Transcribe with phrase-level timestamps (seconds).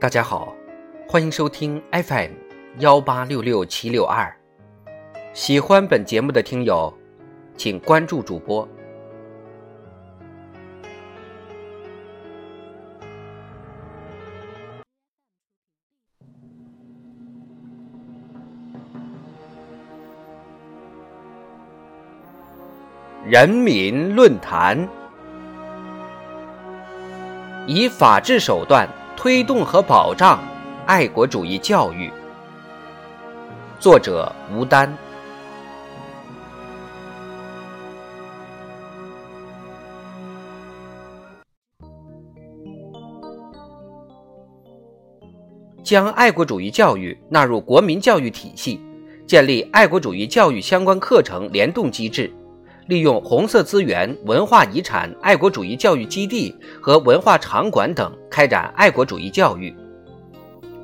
[0.00, 0.54] 大家好，
[1.06, 2.30] 欢迎收听 FM
[2.78, 4.34] 幺八六六七六二。
[5.34, 6.90] 喜欢本节目的听友，
[7.54, 8.66] 请关注主播。
[23.26, 24.88] 人民论坛
[27.66, 28.88] 以法治手段
[29.22, 30.42] 推动和保障
[30.86, 32.10] 爱国主义教育。
[33.78, 34.90] 作者吴丹。
[45.84, 48.80] 将爱国主义教育纳入国民教育体系，
[49.26, 52.32] 建立爱国主义教育相关课程联动机制。
[52.90, 59.72] 利用红色资源、文化遗产、爱国主义教育基地和文化场馆等开展爱国主义教育。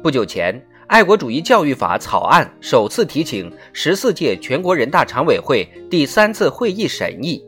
[0.04, 0.54] 不久前，
[0.86, 7.44] 《爱国主义教育法》草案首次提请十四届全国人大常委会第三次会议审议，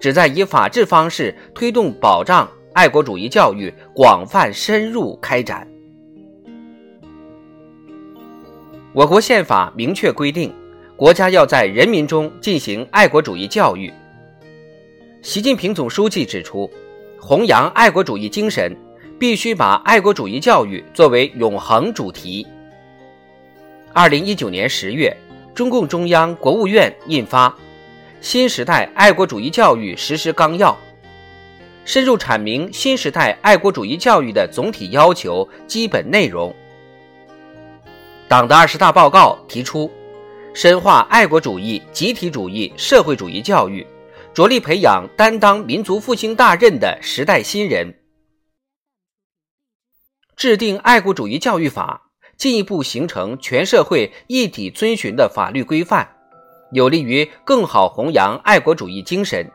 [0.00, 5.64] 旨在以法治方式推动保障爱国主义教育广泛深入开展。
[8.92, 10.52] 我国宪法明确规定。
[10.96, 13.92] 国家要在人民中进行爱国主义教育。
[15.20, 16.70] 习近平总书记指出，
[17.20, 18.74] 弘扬爱国主义精神，
[19.18, 22.46] 必须把爱国主义教育作为永恒主题。
[23.92, 25.14] 二零一九年十月，
[25.54, 27.50] 中共中央、国务院印发
[28.22, 30.72] 《新时代爱国主义教育实施纲要》，
[31.84, 36.54] 深入阐明新时代爱国主义教育的总体要求、基本内容。
[38.28, 39.90] 党的二十大报告提出。
[40.56, 43.86] 深化爱国主义、集体主义、社会主义教育，
[44.32, 47.94] 着力培养担当民族复兴大任的时代新人。
[50.34, 56.08] 制定爱国主义教育法，进一步形成全社会一体遵循的法律规范，
[56.72, 59.46] 有利于更好弘扬爱国主义精神，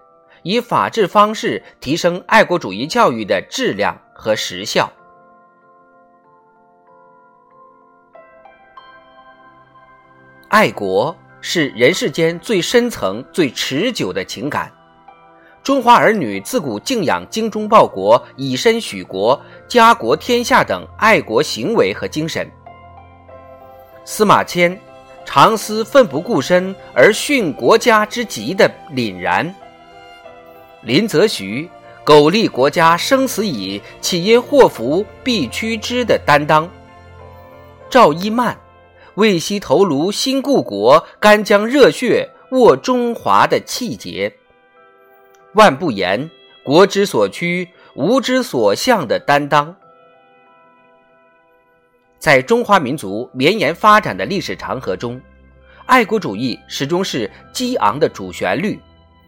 [0.44, 4.94] 以法治方式提升爱国主义教育的质量和实效。
[10.52, 14.70] 爱国是人世间最深层、最持久的情感。
[15.64, 22.46] 中华儿女自古敬仰精忠报国、以身许国、家国天下等爱国行为和精神。
[24.04, 24.78] 司马迁
[25.24, 29.56] 常思奋不顾身而殉国家之急的凛然。
[30.82, 31.70] 林则徐
[32.04, 36.70] 苟利国家生死以，岂因祸福避趋之的担当。
[37.90, 38.61] 赵一曼。
[39.16, 44.34] 为惜头颅新故国，干将热血握中华的气节。
[45.56, 46.30] 万不言
[46.64, 49.76] 国之所趋，吾之所向的担当。
[52.18, 55.20] 在中华民族绵延发展的历史长河中，
[55.86, 58.80] 爱国主义始终是激昂的主旋律，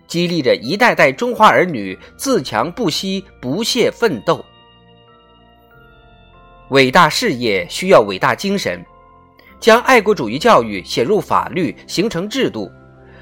[0.07, 4.45] 激励着一代代中华儿女自强不息、不懈奋斗。
[6.69, 8.81] 伟大事业需要伟大精神。
[9.63, 12.69] 将爱国主义教育写入法律，形成制度，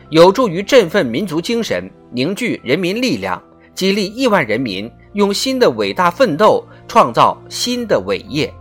[0.10, 3.40] 有助于振奋民族精神，凝聚人民力量，
[3.76, 8.52] 激励亿万人民用新的伟大奋斗创造新的伟业。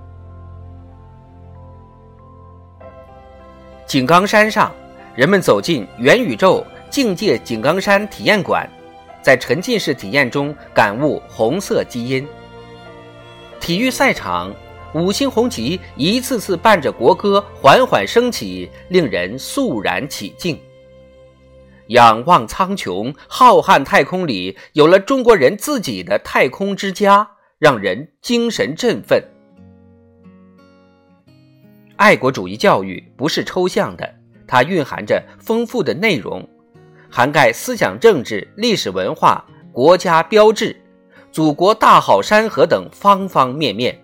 [3.86, 4.70] 井冈山上，
[5.14, 8.68] 人们走进元宇宙境界井冈山体验馆，
[9.22, 12.28] 在沉浸式体验中感悟红色基因。
[13.58, 14.52] 体育赛场。
[14.92, 20.58] 五星红旗一次次伴着国歌缓缓升起，令人肃然起敬。
[21.88, 27.28] 仰望苍穹，浩瀚太空里有了中国人自己的太空之家，
[27.58, 29.22] 让人精神振奋。
[31.96, 34.14] 爱国主义教育不是抽象的，
[34.46, 36.48] 它蕴含着丰富的内容，
[37.10, 40.74] 涵盖思想政治、历史文化、国家标志、
[41.30, 43.96] 祖国大好山河等方方面面。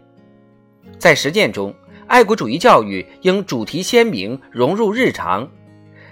[0.99, 1.75] 在实践中，
[2.07, 5.49] 爱国主义教育应主题鲜明，融入日常，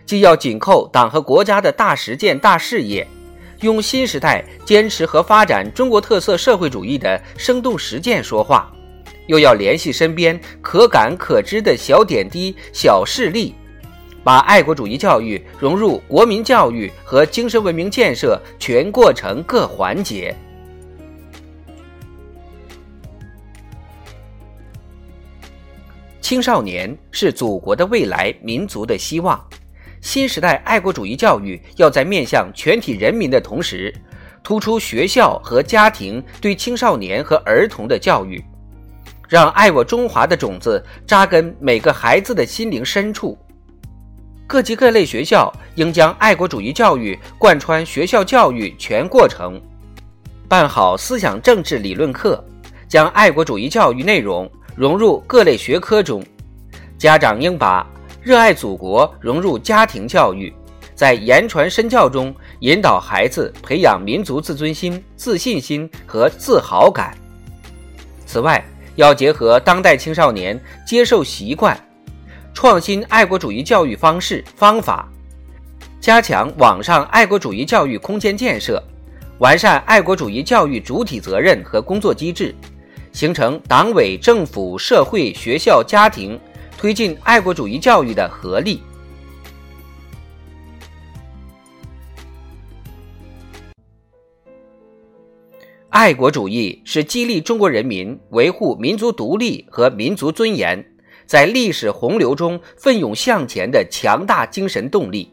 [0.05, 3.07] 既要紧扣党和国家的大实践大事业，
[3.61, 8.71] 用新时代坚持和发展中国特色社会主义的生动实践说话，
[9.27, 13.55] 又要联系身边可感可知的小点滴、小事例，
[14.23, 20.35] 把爱国主义教育融入国民教育和精神文明建设全过程各环节。
[26.25, 29.39] 青少年是祖国的未来，民族的希望。
[30.01, 33.95] 新时代爱国主义教育要在面向全体人民的同时，
[34.43, 38.43] 突出学校和家庭对青少年和儿童的教育，
[39.29, 43.37] 让爱我中华的种子扎根每个孩子的心灵深处。
[44.47, 49.61] 各级各类学校应将爱国主义教育贯穿学校教育全过程，
[50.49, 52.43] 办好思想政治理论课，
[52.89, 56.23] 将爱国主义教育内容融入各类学科中。
[56.97, 57.87] 家长应把
[58.23, 60.53] 热爱祖国融入家庭教育，
[60.95, 67.17] 在言传身教中引导孩子培养民族自尊心、自信心和自豪感。
[68.25, 68.65] 此外，
[68.97, 71.79] 要结合当代青少年接受习惯。
[72.55, 75.09] 创新爱国主义教育方式方法，
[76.01, 78.83] 加强网上爱国主义教育空间建设，
[79.41, 82.55] 完善爱国主义教育主体责任和工作机制，
[83.15, 86.39] 形成党委政府社会学校家庭
[86.77, 88.83] 推进爱国主义教育的合力。
[95.91, 100.85] 爱国主义是激励中国人民维护民族独立和民族尊严。
[101.25, 105.33] 在历史洪流中奋勇向前的强大精神动力，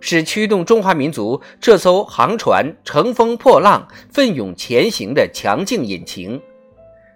[0.00, 6.40] 是驱动中华民族这艘航船乘风破浪、奋勇前行的强劲引擎，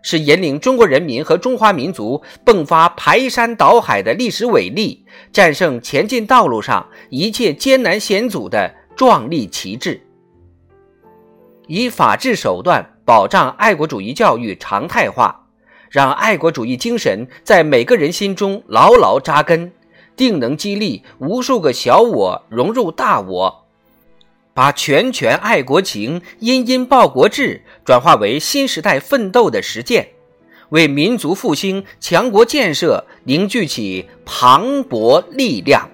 [0.02, 10.00] 是引领中国人民和中华民族迸发排山倒海的历史伟力、战胜前进道路上一切艰难险阻的壮丽旗帜。
[11.66, 15.38] 以法治手段保障爱国主义教育常态化。
[15.92, 19.70] 让爱国主义精神在每个人心中牢牢扎根，
[20.16, 23.61] 定能激励无数个小我融入大我，
[24.54, 30.08] 把拳拳爱国情、殷殷报国志转化为新时代奋斗的实践，
[30.68, 35.88] 为民族复兴、强国建设凝聚起磅礴力量。